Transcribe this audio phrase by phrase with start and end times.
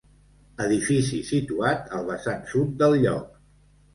[0.67, 3.39] Edifici situat al vessant sud del lloc.